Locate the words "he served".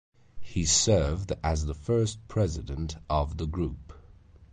0.39-1.31